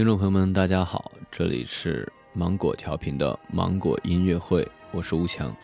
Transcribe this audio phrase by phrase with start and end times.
[0.00, 5.54] 听众朋友们，大家好，这里是芒果调频的芒果音乐会，我是吴强。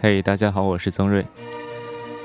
[0.00, 1.22] 嘿，大家好，我是曾瑞。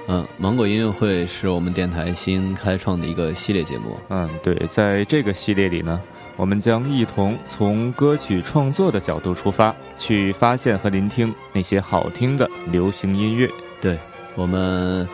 [0.08, 3.98] 嗯，芒果音乐会是我们电台新开创的一个系列节目。
[4.08, 6.02] 嗯，对，在这个系列里呢，
[6.38, 13.52] 我们将一同从歌曲创作的角度出发，去发现和聆听那些好听的流行音乐。
[13.82, 14.00] 对
[14.36, 15.06] 我们。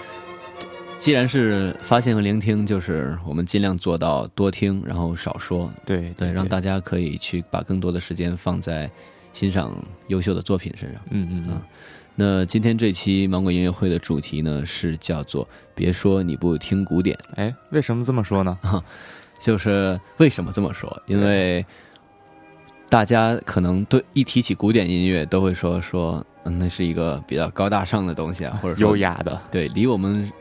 [1.03, 5.69] 既然是发现和聆听，就是我们尽量做到多听，然后少说。
[5.85, 8.89] 对对，让大家可以去把更多的时间放在
[9.33, 9.75] 欣赏
[10.07, 11.01] 优秀的作品身上。
[11.09, 11.61] 嗯嗯嗯。
[12.15, 17.19] 那今天这期芒果音乐会的主题呢，是叫做“别说你不听古典”。
[17.35, 18.57] 哎，为什么这么说呢？
[18.61, 18.81] 哈
[19.41, 21.03] 就是为什么这么说？
[21.05, 21.65] 因为
[22.87, 29.41] 大家可能对一提起古典音乐，都会说说，嗯，那是一个比较高大上的东西啊，或者优雅的。
[29.51, 30.31] 对，离我们。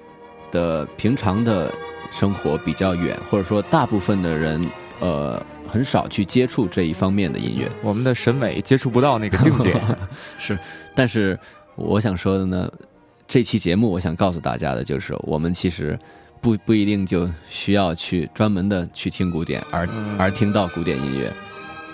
[0.53, 1.73] 的平常的
[2.13, 4.65] 生活比较远，或者说大部分的人，
[5.01, 7.69] 呃，很少去接触这一方面的音乐。
[7.83, 9.75] 我们的审美接触不到那个境界，
[10.39, 10.57] 是。
[10.95, 11.37] 但是
[11.75, 12.71] 我想说的呢，
[13.27, 15.99] 这期节目我想告诉大家的就是，我们其实
[16.41, 21.33] 不不一定就需要去专门的去听古典，而而听到古典音乐。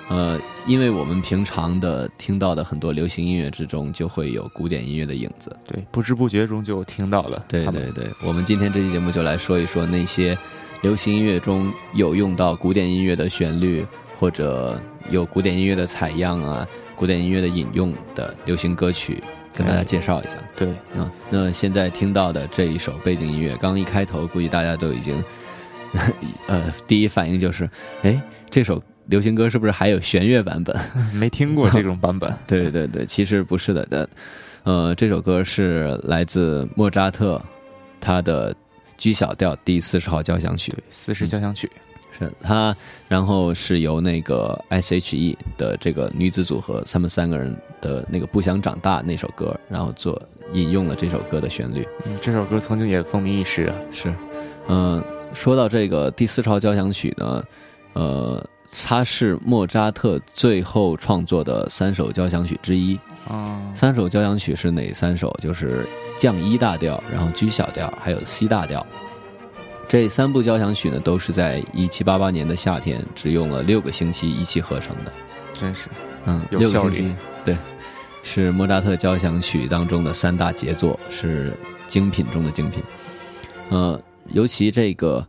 [0.09, 5.55] 呃，因为我们平常的听到的很多流行音乐之中，就会有古典音乐的影子。
[5.67, 7.45] 对，不知不觉中就听到了。
[7.47, 10.37] 对对对，我们今天这期节目就来说一说那些
[10.81, 13.87] 流行音乐中有用到古典音乐的旋律，
[14.19, 19.23] 或者有古典音乐的采样啊，古典音乐的引用的流行歌曲，
[19.55, 20.37] 跟大家介绍一下。
[20.57, 25.23] 对啊，那现在听到的这一首背景音乐，刚一开头，估计大家都已经，
[26.49, 27.69] 呃，第一反应就是，
[28.01, 28.83] 哎，这首。
[29.09, 30.77] 流行歌是不是还有弦乐版本？
[31.13, 32.33] 没听过这种版本。
[32.47, 34.09] 对对对，其实不是的的，
[34.65, 37.41] 呃，这首歌是来自莫扎特
[38.01, 38.55] 他的
[38.99, 41.71] G 小调第四十号交响曲，四十交响曲
[42.19, 42.77] 是他，
[43.09, 50.21] 然后是由那个 S.H.E 的这个女子组合，他们三个人的那个不想长大那首歌，然后做
[50.53, 51.87] 引用了这首歌的旋律。
[52.05, 53.75] 嗯，这首歌曾经也风靡一时啊。
[53.91, 54.13] 是，
[54.69, 55.03] 嗯，
[55.33, 57.43] 说到这个第四十号交响曲呢，
[57.95, 58.47] 呃。
[58.71, 62.99] 它是莫扎特最后创作的三首交响曲之一。
[63.27, 65.35] 哦，三首交响曲是哪三首？
[65.41, 65.87] 就是
[66.19, 68.87] 降一大调，然后 G 小调，还有 C 大调。
[69.89, 75.13] 这三部交响曲呢，都是在一七八八年的夏天，只用了六个星期一气呵成的。
[75.55, 75.89] 真是，
[76.27, 77.15] 嗯，六个星期。
[77.45, 77.57] 对，
[78.23, 81.55] 是莫扎特交响曲当中的三大杰作，是
[81.87, 82.83] 精品中的精品。
[83.71, 85.27] 呃，尤其这个。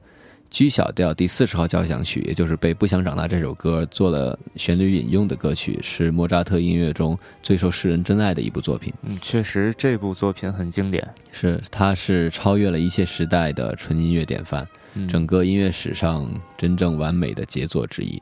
[0.49, 8.91] G 小调第四十号交响曲，也就是被《不想长大》这首歌做了旋律引用的歌曲，是莫扎特音乐中最受世人珍爱的一部作品。
[9.03, 14.67] 嗯，确实，这部作品很经典，是它是超越了一切时代的纯音乐典范，
[15.07, 16.27] 整个音乐史上
[16.57, 18.21] 真正完美的杰作之一。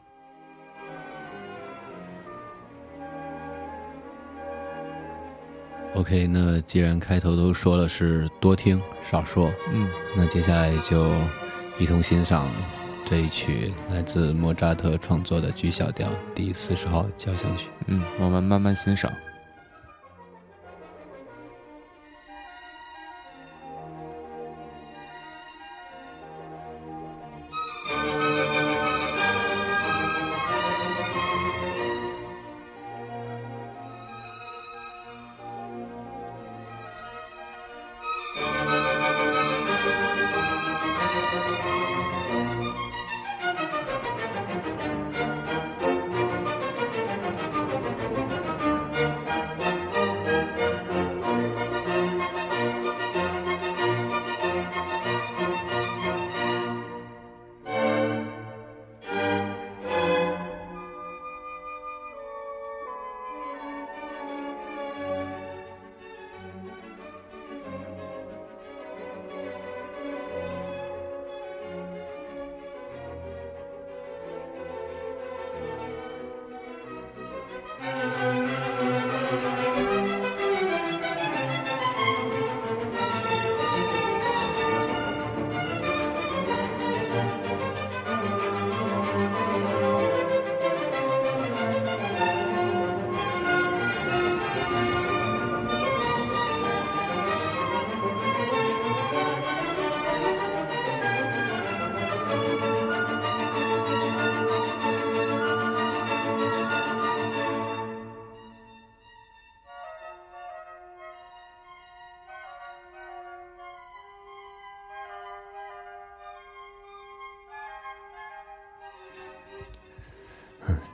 [5.96, 11.10] OK，那既然开头都说了是多听少说，嗯，那接下来就。
[11.80, 12.50] 一同欣赏
[13.06, 17.70] 这一曲来自莫扎特创作的 G 小调第四十号交响曲。
[17.86, 19.12] 嗯，我们慢慢欣赏。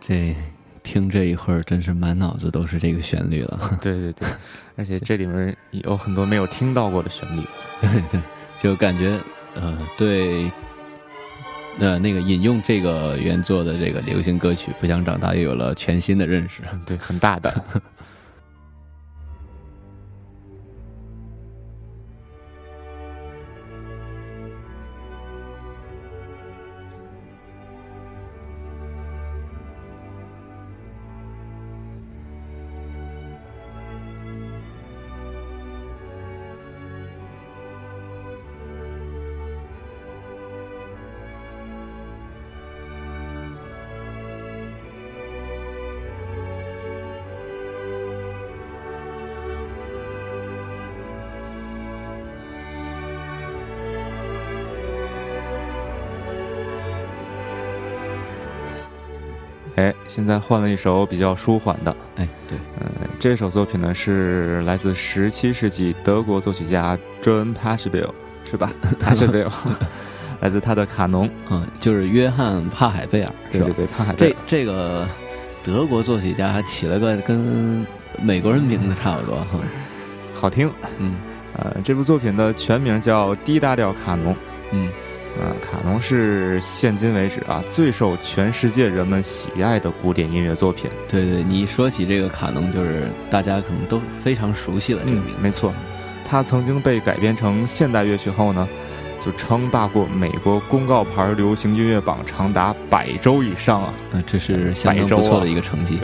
[0.06, 0.36] 这
[0.84, 3.58] 听这一会儿，真是满脑子都是这个旋律了。
[3.82, 4.28] 对对对，
[4.76, 7.42] 而且这里面有很多没有听到过的旋律。
[7.80, 8.22] 对对，
[8.60, 9.18] 就感觉
[9.56, 10.52] 呃，对，
[11.80, 16.62] 呃，那个引用这个原作的这个流行歌曲《不想长大》又有了全新的认识。
[16.86, 17.64] 对，很大的。
[59.76, 61.96] 哎，现在换了一首比较舒缓的。
[62.18, 68.12] 哎，对，嗯，这首作品呢是来自十七世纪德国作曲家 John Pachelbel，
[68.50, 68.72] 是吧？
[69.02, 69.50] Pachelbel，
[70.42, 71.28] 来自他的卡农。
[71.50, 74.36] 嗯，就是约翰帕海贝尔，对对对，帕海贝尔。
[74.48, 75.08] 这这个
[75.64, 77.84] 德国作曲家还起了个跟
[78.22, 79.60] 美国人名字差不多哈，
[80.36, 80.70] 好听。
[81.00, 81.16] 嗯，
[81.58, 84.36] 呃，这部作品的全名叫 D 大调卡农。
[84.72, 84.90] 嗯。
[85.40, 90.92] 呃，卡农是现今为止啊最受全世界人们喜爱的古典音乐作品。
[91.08, 95.34] 对对，你说起这个卡农，就是大家可能都非常熟悉了这个名。
[95.42, 95.74] 没错，
[96.24, 98.68] 他曾经被改编成现代乐曲后呢，
[99.20, 103.94] 就称霸过美国公告牌流行音乐榜长达百周以上啊！
[104.12, 106.00] 呃，这是相当不错的一个成绩。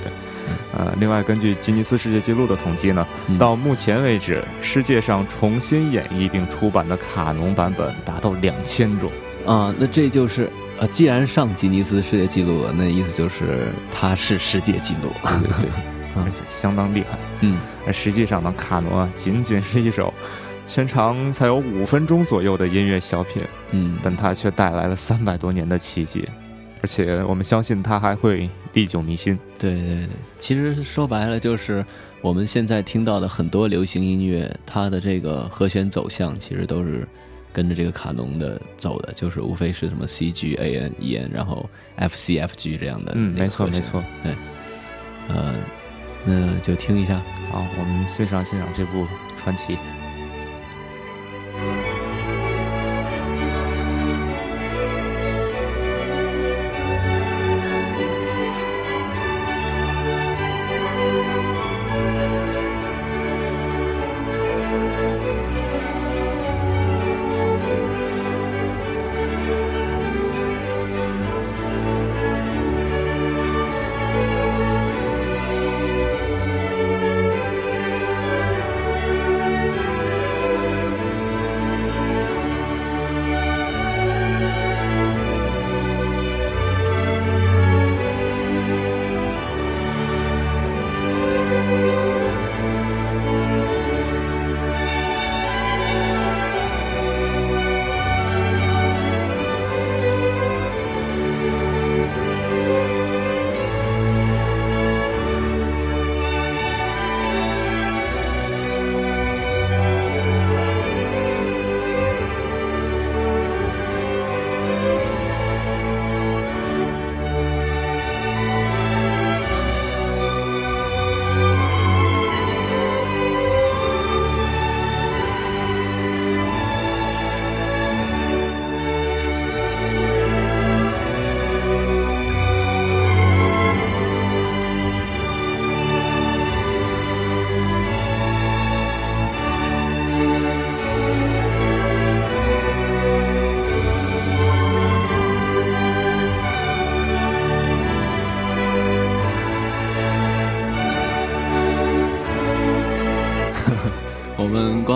[0.72, 3.08] 呃，另外，根据吉尼斯世界纪录的统计呢，
[3.40, 9.12] 到目前为止，世界上重新演绎并出版的卡农版本达到两千种。
[9.46, 15.70] 啊，那这就是呃，既然上吉尼斯世界纪录了，那意思就是它是世界纪录，对对对，
[16.24, 17.18] 而且相当厉害。
[17.42, 17.58] 嗯，
[17.88, 20.14] 而实际上呢，卡农啊，仅仅是一首
[20.68, 26.28] 全长才有五分钟左右的音乐小品，嗯，但它却带来了三百多年的奇迹。
[26.82, 29.38] 而且我们相信它还会历久弥新。
[29.58, 31.86] 对对对，其实说白了就是
[32.22, 37.08] 我们现在听到的很多流行音乐，它的这个和弦走向其实都是
[37.52, 43.12] 跟着这个卡农的走的，就是无非是什么 C G A N E N，然后 F C F G 这样的。
[43.16, 44.04] 嗯，没错没错。
[44.24, 44.34] 对，
[45.28, 45.56] 呃，
[46.26, 47.20] 那就听一下。
[47.52, 49.06] 好，我们欣赏欣赏这部
[49.44, 49.78] 传奇。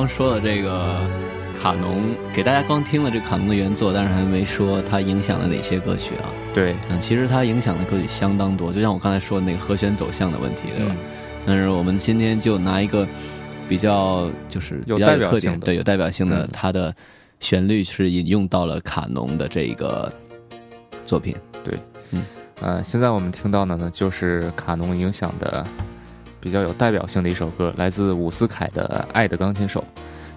[0.04, 1.00] 刚说的这个
[1.62, 6.28] 卡农，给大家刚听了这卡农的原作，但是还没说它影响了哪些歌曲啊？
[6.54, 10.96] 对，嗯，其实它影响的歌曲相当多，就像我刚才说的那个和弦走向的问题，对吧？
[11.46, 13.08] 但是我们今天就拿一个
[13.70, 16.94] 比较就是比较有特点，对，有代表性的，它的
[17.40, 20.12] 旋律是引用到了卡农的这个
[21.06, 21.34] 作品。
[21.64, 21.80] 对，
[22.12, 22.26] 嗯，
[22.60, 25.66] 呃，现在我们听到的呢，就是卡农影响的。
[26.44, 29.80] 比较有代表性的一首歌，来自伍思凯的《爱的钢琴手》。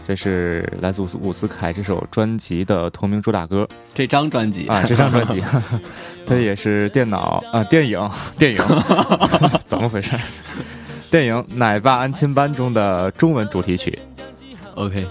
[0.07, 5.43] 这是来自伍思伍思凯这首专辑的同名主打歌这张专辑啊，这张专辑，
[6.25, 8.59] 它也是电脑啊，电影电影，
[9.67, 10.17] 怎么回事？
[11.11, 13.99] 电影《奶爸安亲班》中的中文主题曲。
[14.77, 15.05] OK，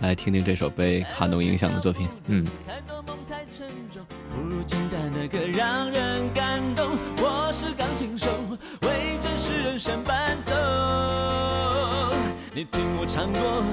[0.00, 2.08] 来听听这首被卡农影响的作品。
[2.26, 4.02] 嗯，太多梦太沉重，
[4.34, 6.88] 不如简单的歌让人感动。
[7.18, 7.66] 我是
[9.82, 10.52] 想伴奏。
[12.54, 13.64] 你听我唱过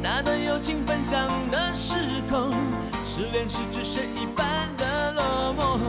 [0.00, 1.96] 那段友情分享的时
[2.30, 2.52] 空，
[3.04, 5.80] 失恋时只剩一半的落寞。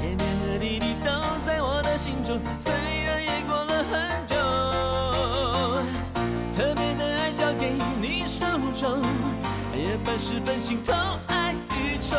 [0.00, 1.10] 甜甜和滴滴都
[1.44, 4.36] 在我的心中，虽然也过了很久。
[6.52, 9.02] 特别的爱交给你手中，
[9.74, 10.92] 夜半时分心头
[11.26, 12.16] 爱与愁。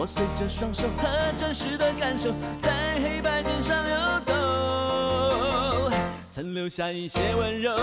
[0.00, 4.32] 我随着双手和真实的感受，在黑白键上游走，
[6.30, 7.74] 曾留下一些温柔。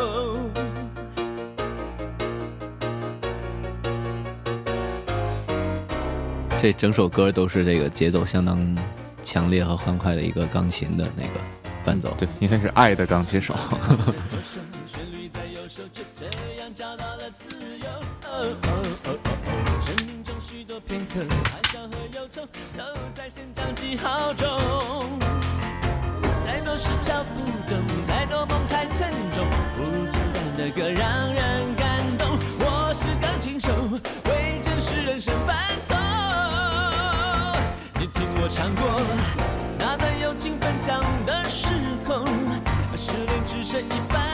[6.57, 8.65] 这整首歌都是这个节奏相当
[9.21, 11.31] 强烈和欢快的一个钢琴的那个
[11.83, 12.15] 伴奏。
[12.17, 13.53] 对，应该是爱的钢琴手。
[21.87, 22.41] 和忧愁
[22.77, 24.47] 都在弦长记号中。
[26.45, 27.77] 太多事敲不动，
[28.07, 32.27] 太多梦太沉重，不如简单的歌让人感动。
[32.59, 33.71] 我是钢琴手，
[34.25, 35.95] 为真实人生伴奏。
[37.99, 39.01] 你听我唱过
[39.77, 41.69] 那段友情分享的时
[42.05, 42.25] 空，
[42.95, 44.24] 失恋只剩一半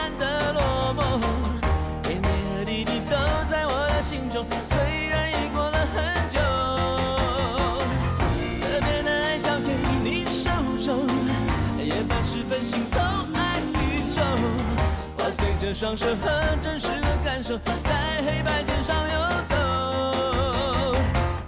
[15.74, 19.56] 双手和真实的感受，在黑白键上游走，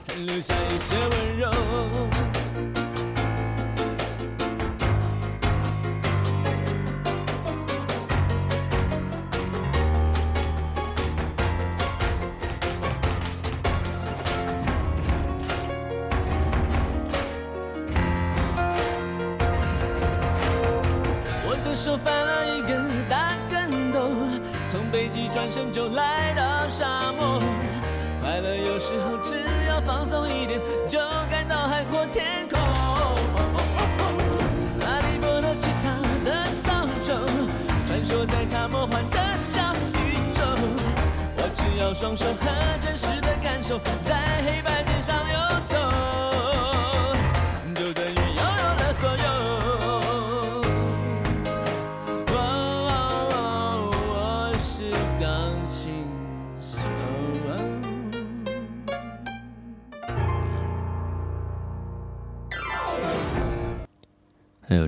[0.06, 1.52] 曾留下一些温柔。
[25.72, 27.40] 就来到沙漠。
[28.22, 29.34] 快乐有时候只
[29.68, 30.98] 要放松一点，就
[31.30, 32.58] 感到海阔天空。
[34.80, 35.90] 哈利波特骑他
[36.24, 37.18] 的扫帚，
[37.86, 40.44] 穿梭在他魔幻的小宇宙。
[41.36, 44.83] 我只要双手和真实的感受，在黑白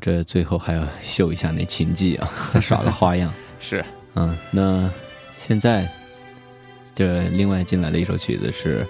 [0.07, 3.35] 这最后还要秀一下那琴技啊， 再耍个花样。
[3.59, 3.85] 是，
[4.15, 4.89] 嗯，那
[5.37, 5.85] 现在
[6.95, 8.87] 这另外进来的一首曲子是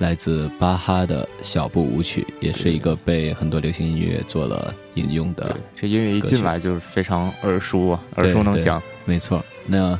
[0.00, 8.82] 来自巴哈的小步舞曲，也是一个被很多流行音乐做了引用的这音乐一进来就是非常耳熟啊，耳熟能详。
[9.04, 9.96] 没错，那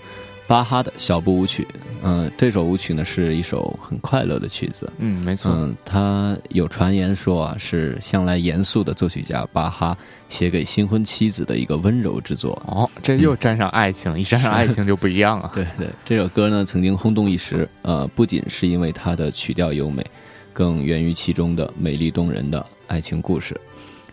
[0.49, 1.65] 巴哈的小步舞曲，
[2.03, 4.91] 嗯、这首舞曲呢是一首很快乐的曲子。
[4.99, 5.51] 嗯，没错。
[5.53, 9.97] 嗯，他有传言说啊，是向来严肃的作曲家巴哈
[10.29, 12.53] 写给新婚妻子的一个温柔之作。
[12.67, 15.51] 哦，这又沾上爱情，一沾上爱情就不一样 了。
[15.55, 20.05] 对对，这首歌呢曾经轰动一时，呃，不仅是因为它的曲调优美，
[20.53, 23.59] 更源于其中的美丽动人的爱情故事。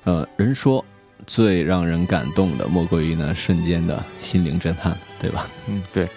[0.04, 0.84] 呃，人说
[1.26, 5.48] 最让人感动的，莫过于呢瞬间的心灵震撼，对吧？
[5.68, 6.08] 嗯，对。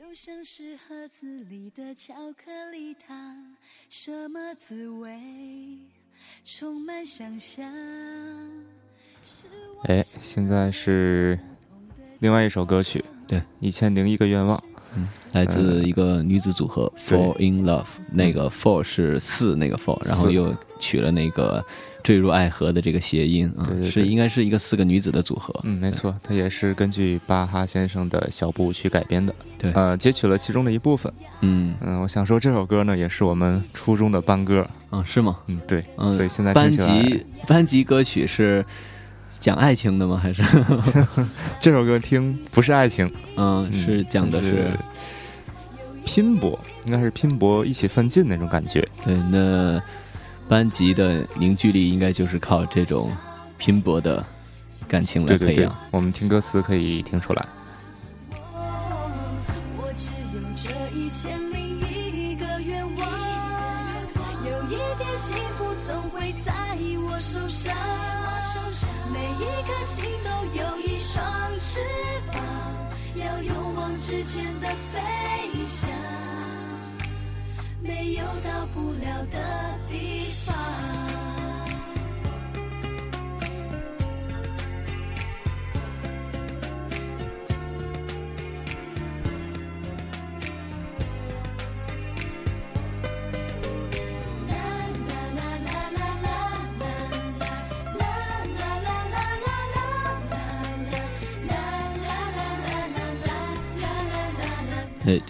[0.00, 3.54] 就像是盒子里的巧克力糖，
[3.90, 5.20] 什么滋味？
[6.42, 7.70] 充满想象。
[9.84, 11.38] 哎，现在是
[12.20, 14.56] 另外一首歌曲，对，《一千零一个愿望》，
[15.32, 21.64] 来自一个女子组合 Fall in Love，那个 Fall 是四那个 Fall，然后又取了那个
[22.02, 25.54] 坠入爱河的这个谐音啊，是应该是一个四个女子的组合。
[25.64, 29.32] 嗯，没错，它也是根据巴哈先生的小步舞曲改编的。
[29.56, 31.12] 对，呃，截取了其中的一部分。
[31.42, 34.66] 嗯嗯，我想说这首歌呢，也是我们初中的班歌。
[34.90, 35.38] 啊，是吗？
[35.46, 35.84] 嗯，对。
[35.96, 38.64] 嗯，所以现在班级班级歌曲是。
[39.40, 40.20] 讲爱情的吗？
[40.22, 40.42] 还是
[41.58, 43.10] 这首歌听不是爱情？
[43.36, 44.70] 嗯，是讲的是
[46.04, 48.86] 拼搏，应该是拼搏一起奋进那种感觉。
[49.02, 49.80] 对，那
[50.48, 53.10] 班级的凝聚力应该就是靠这种
[53.56, 54.24] 拼搏的
[54.86, 55.74] 感情来培养。
[55.90, 57.46] 我们听歌词可以听出来。
[78.74, 79.38] 不了的
[79.88, 80.99] 地方。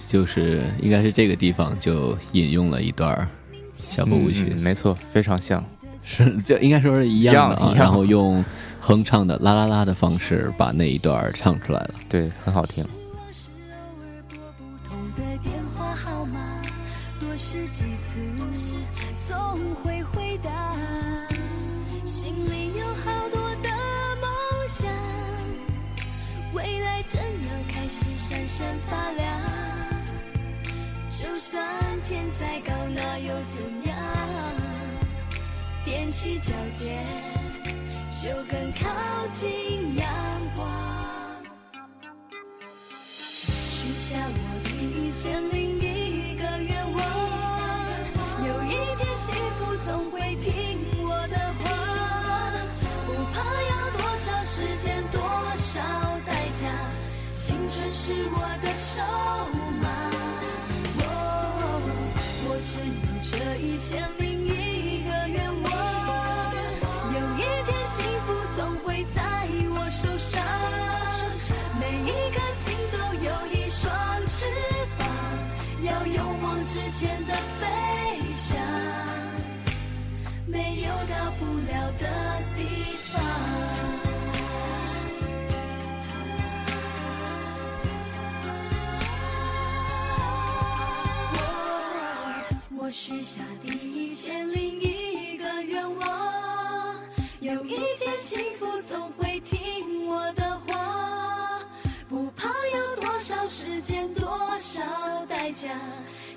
[0.07, 3.29] 就是应该是这个地方就引用了一段
[3.89, 5.65] 小步舞曲，没错，非常像
[6.03, 7.73] 是就应该说是一样的啊。
[7.77, 8.45] 然后用
[8.81, 12.85] 哼唱的啦啦啦的方式把那一段唱出来了，对，很好听。
[39.33, 40.07] 进阳
[40.57, 40.67] 光。
[43.69, 46.99] 许下我第一千零一个愿望，
[48.47, 50.49] 有一天幸福总会听
[51.05, 51.63] 我的话。
[53.07, 55.21] 不怕要多少时间，多
[55.57, 55.81] 少
[56.27, 56.29] 代
[56.61, 56.67] 价，
[57.33, 59.60] 青春是我的筹
[76.61, 78.59] 勇往直前的飞翔，
[80.47, 82.07] 没有到不了的
[82.55, 82.67] 地
[83.09, 83.23] 方
[92.77, 92.91] 我。
[92.91, 96.97] 许下第一千零一个愿望，
[97.41, 101.61] 有一天幸福总会听我的话，
[102.09, 104.83] 不怕要多少时间，多少
[105.27, 105.71] 代价，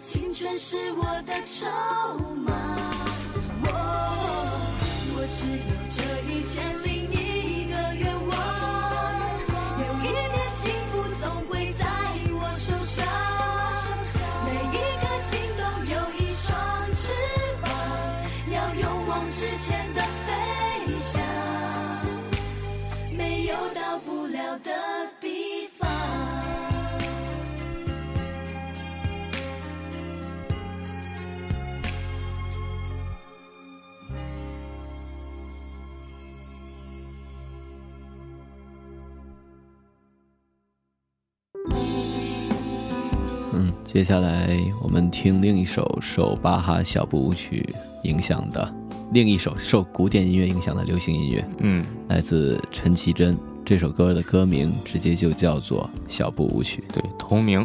[0.03, 1.69] 青春是我的筹
[2.35, 2.51] 码。
[3.63, 3.71] 我，
[5.15, 8.31] 我只有这一千零一个愿望，
[9.79, 10.59] 有一天幸
[10.91, 11.85] 福总会在
[12.35, 12.99] 我手上，
[14.43, 15.63] 每一颗心都
[15.93, 15.95] 有。
[16.19, 16.51] 一双
[16.93, 17.13] 翅
[17.61, 17.71] 膀，
[18.51, 20.31] 要勇往直前的飞
[20.97, 21.23] 翔，
[23.17, 24.69] 没有到不了的
[43.93, 44.49] 接下来
[44.81, 47.63] 我们听另一首受巴哈小步舞曲
[48.01, 48.73] 影响的。
[49.11, 53.37] 另一首受古典音乐影响的流行音乐，嗯，来自陈绮贞。
[53.63, 57.63] 这首歌的歌名直接就叫做《小步舞曲》，对，同名。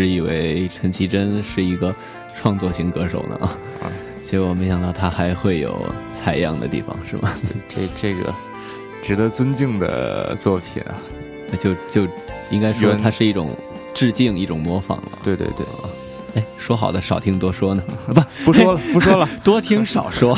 [0.00, 1.94] 直以为陈绮贞是一个
[2.40, 3.92] 创作型歌手呢，啊，
[4.24, 5.76] 结果没想到她还会有
[6.18, 7.30] 采样的地方，是吗？
[7.68, 8.32] 这这个
[9.04, 10.96] 值得尊敬的作品啊！
[11.60, 12.10] 就就
[12.50, 13.54] 应该说它是一种
[13.92, 15.18] 致敬，一种模仿了。
[15.22, 15.66] 对对对，
[16.36, 17.82] 哎，说好的少听多说呢？
[18.08, 19.28] 不，不说了，不说了。
[19.44, 20.34] 多听少说。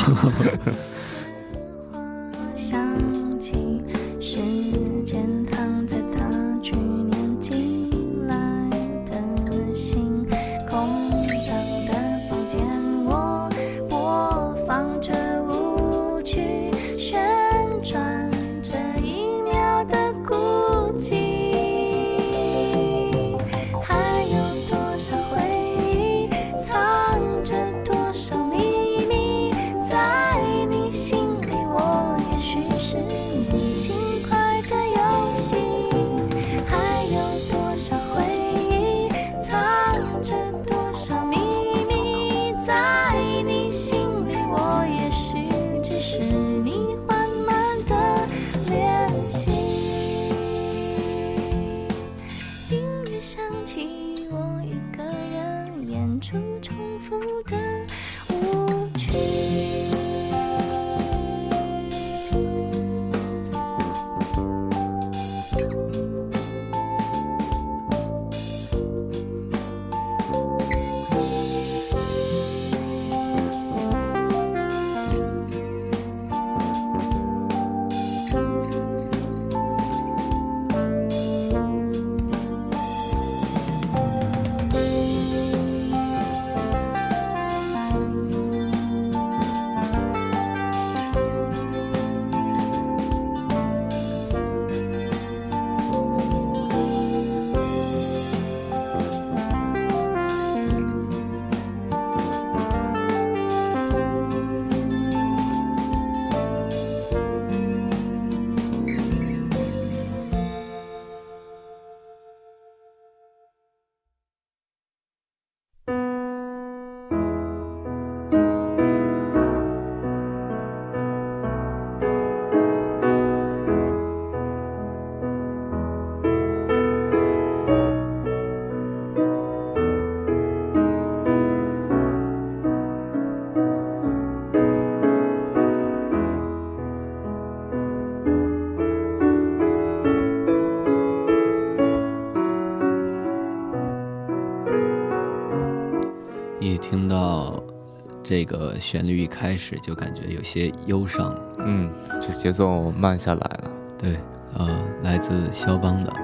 [148.33, 151.37] 这个旋律一开始就感觉有些忧伤。
[151.59, 151.87] 嗯，
[152.19, 153.71] 这节奏慢下来了。
[153.95, 154.17] 对，
[154.55, 156.09] 呃，来自肖邦的《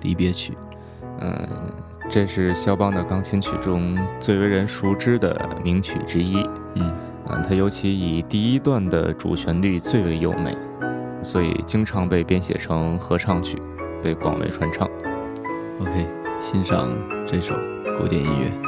[0.00, 0.54] 离别曲》。
[1.20, 1.46] 嗯，
[2.08, 6.36] 这是肖邦的钢琴曲中最为人熟知的名曲之一。
[6.76, 6.90] 嗯，
[7.28, 10.56] 嗯，它尤其以第一段的主旋律最为优美，
[11.22, 13.60] 所以经常被编写成合唱曲，
[14.02, 14.88] 被广为传唱。
[15.80, 16.06] OK，
[16.40, 16.88] 欣赏
[17.26, 17.54] 这首
[17.98, 18.67] 古典音乐。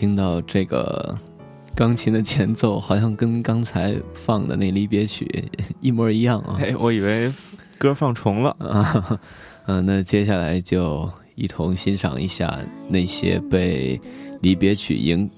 [0.00, 1.14] 听到这个
[1.74, 5.44] 钢琴的前奏，好像跟刚才放的那离别曲
[5.82, 6.56] 一模一样啊！
[6.58, 7.30] 哎，我以为
[7.76, 9.20] 歌放重了 啊。
[9.66, 12.58] 嗯，那接下来就一同欣赏一下
[12.88, 14.00] 那些被
[14.40, 15.28] 离别曲影、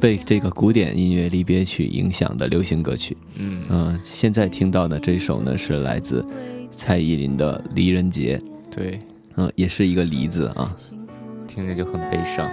[0.00, 3.16] 被这个古典音乐离别曲影响的流行歌曲。
[3.34, 6.24] 嗯嗯，现在听到的这首呢，是来自
[6.70, 8.38] 蔡依林的《离人节》。
[8.72, 9.00] 对，
[9.34, 10.72] 嗯，也是一个“离”字啊，
[11.48, 12.48] 听着就很悲伤。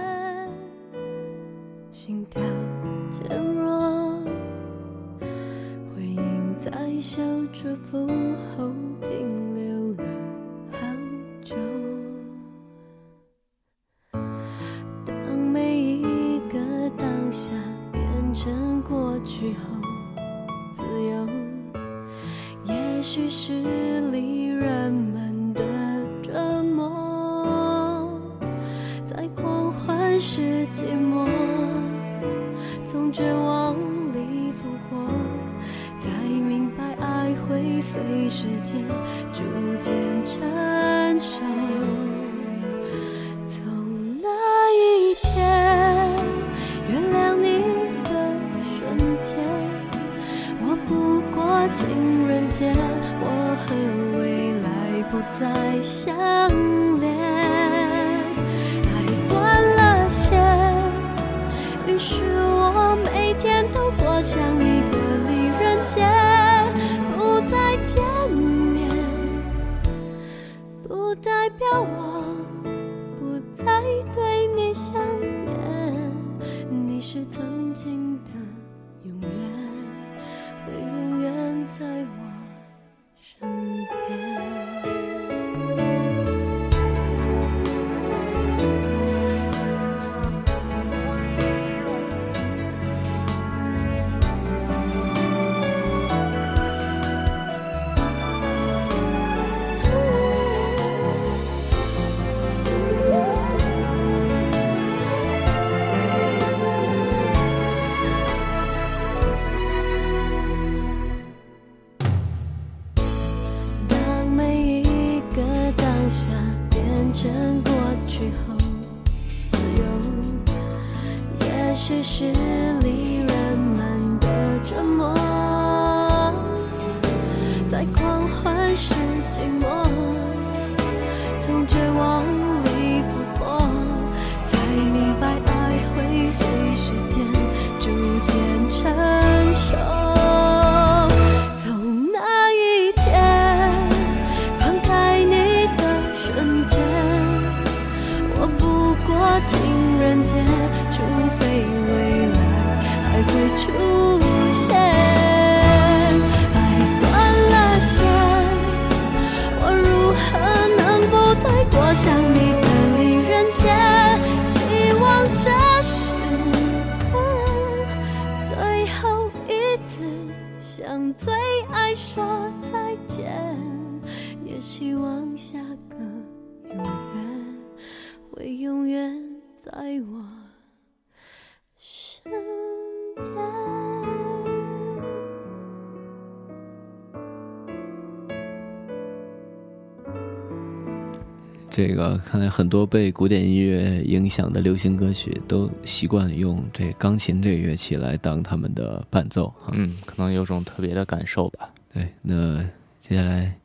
[191.82, 199.72] 这个看来很多被古典音乐影响的流行歌曲，都习惯用这钢琴这个乐器来当他们的伴奏啊。
[199.72, 201.70] 嗯，可能有种特别的感受吧。
[201.90, 202.62] 对，那
[203.00, 203.56] 接下来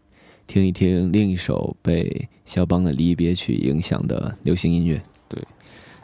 [0.48, 5.02] 听一听另一首被肖邦的离别曲影响的流行音乐。
[5.28, 5.44] 对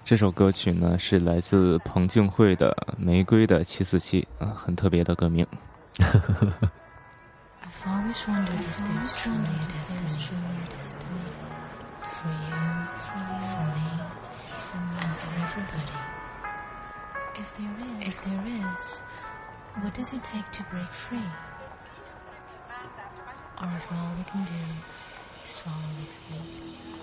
[0.03, 5.47] 这首歌曲呢是来自彭靖慧的《玫瑰的七四七》啊，很特别的歌名。
[5.95, 6.11] I've
[7.85, 11.39] always wondered if there's truly a destiny
[12.21, 12.61] for you,
[13.01, 13.17] for
[13.73, 13.89] me,
[15.01, 15.99] and for everybody.
[17.39, 19.01] If there is, if there is,
[19.81, 21.31] what does it take to break free?
[23.59, 24.63] Or if all we can do
[25.43, 27.00] is follow its lead?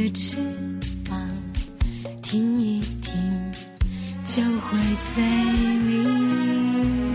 [0.00, 0.36] 的翅
[1.04, 1.28] 膀，
[2.22, 3.52] 听一听
[4.24, 5.20] 就会飞
[5.86, 7.09] 离。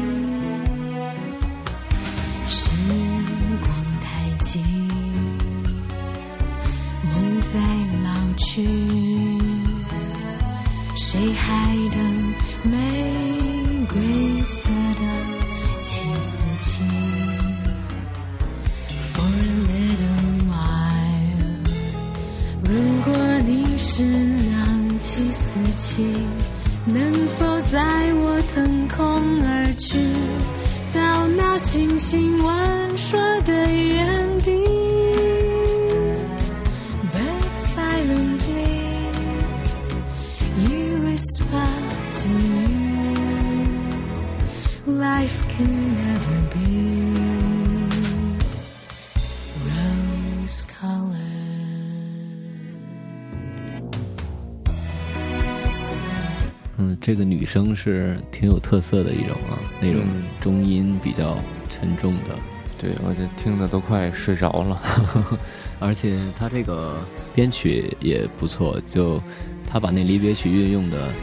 [57.86, 61.38] 是挺有特色的一种啊，那种嗯中音比较
[61.70, 62.36] 沉重的，
[62.82, 64.82] 对我这听的都快睡着了。
[65.80, 66.96] 而且他这个
[67.36, 69.22] 编曲也不错，就
[69.68, 71.14] 他把那离别曲运用的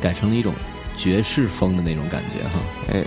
[0.00, 0.54] 改成了一种
[0.96, 2.60] 爵士风的那种感觉哈。
[2.92, 3.02] 哎，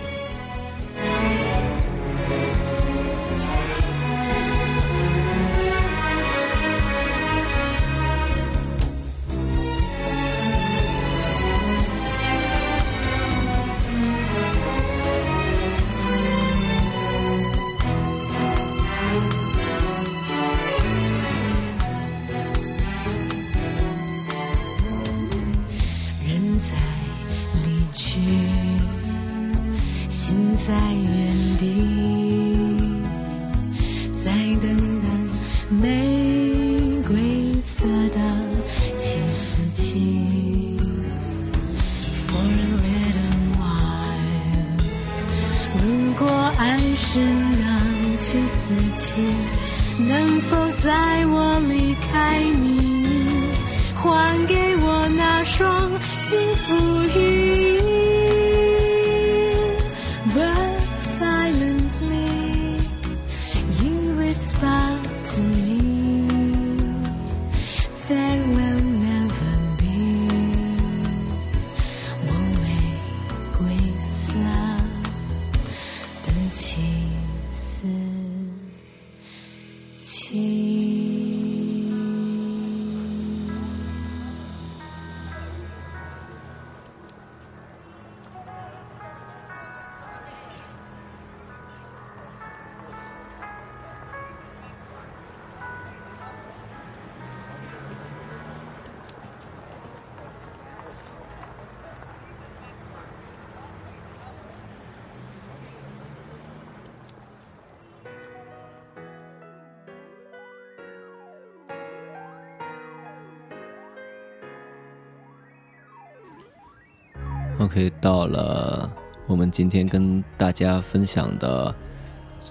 [117.70, 118.92] OK，到了
[119.28, 121.76] 我们今天跟大家分享的，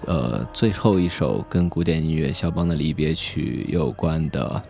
[0.05, 4.63] 呃，最后一首跟古典音乐肖邦的离别曲有关的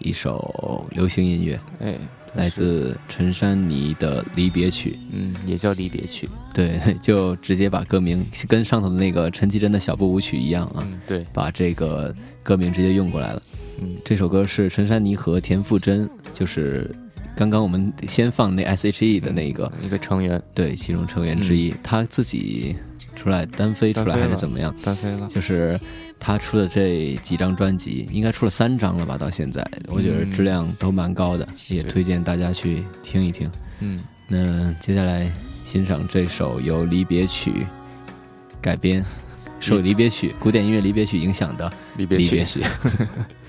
[0.00, 1.96] 一首流行音乐，哎，
[2.34, 4.98] 来自陈珊妮的离别曲。
[5.12, 6.28] 嗯，也叫离别曲。
[6.52, 13.40] 对，就直接把歌名跟上头的那个陈绮贞的小步舞曲一样啊，嗯，对，把这个歌名直接用过来了。
[13.80, 16.92] 嗯，这首歌是陈珊妮和田馥甄，就是
[17.34, 22.76] 刚刚我们先放那 S.H.E 的那个，一个成员对，其中成员之一，他自己
[23.16, 24.74] 出来单飞出来还是怎么样？
[24.82, 25.26] 单飞了。
[25.28, 25.78] 就是
[26.20, 29.16] 他出的这几张专辑，应该出了三张了吧？
[29.16, 33.50] 到现在，我觉得质量都蛮高的，也推荐大家去听一听。
[33.80, 35.32] 嗯，那接下来
[35.66, 37.66] 欣赏这首由离别曲
[38.60, 39.04] 改编，
[39.58, 42.24] 受离别曲、古典音乐离别曲影响的离别曲。
[42.24, 42.62] 离别曲。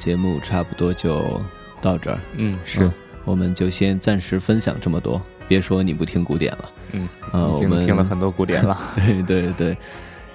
[0.00, 1.38] 节目差不多就
[1.82, 2.18] 到这儿。
[2.36, 2.92] 嗯，是嗯，
[3.26, 5.20] 我们就先暂时分享这么多。
[5.46, 8.78] 别说你不听古典了，嗯，呃，已经我们听了很多古典了。
[8.96, 9.76] 对对对，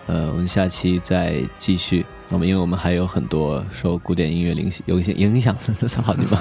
[0.06, 2.06] 呃，我们下期再继续。
[2.30, 6.40] 我们因为我们还有很多受古典音乐影有一些影响的， 操你妈！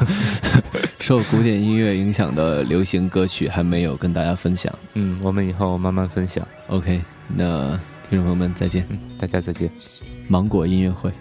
[0.98, 4.72] 受古典音乐影响的流行歌曲还没有跟大家分享。
[4.94, 6.46] 嗯，我们以后慢慢分享。
[6.68, 7.78] OK，那
[8.10, 9.70] 听众朋友们再见，嗯，大家再见。
[10.28, 11.12] 芒果音乐会。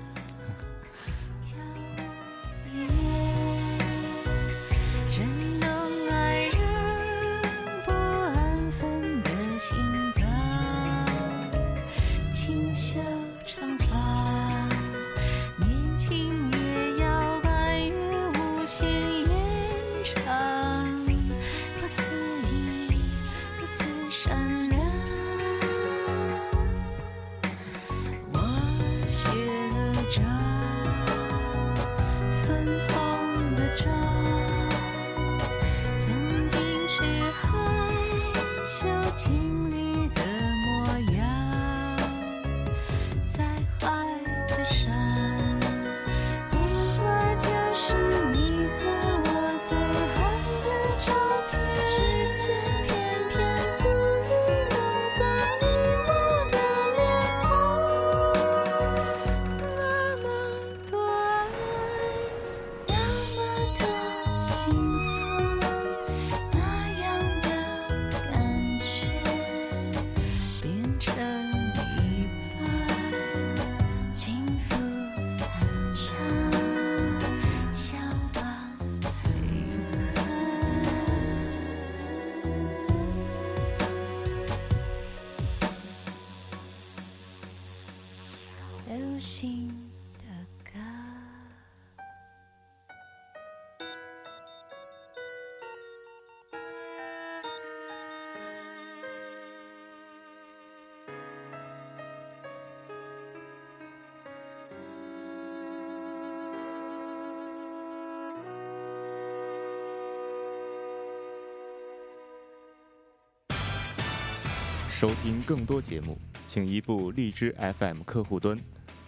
[115.04, 118.58] 收听更多节目，请移步荔枝 FM 客户端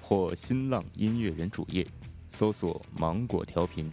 [0.02, 1.88] 或新浪音乐人主页，
[2.28, 3.90] 搜索“芒果调频”，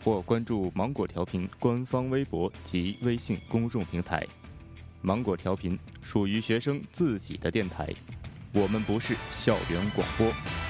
[0.00, 4.24] 或关注“芒果调频”官方微博及微信公众平台。
[5.00, 7.92] 芒果调频属于学生自己的电台，
[8.52, 10.61] 我们不是校园广播。